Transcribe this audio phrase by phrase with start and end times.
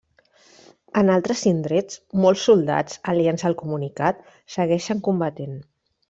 [1.01, 4.23] En altres indrets, molts soldats aliens al comunicat,
[4.59, 5.55] segueixen combatent.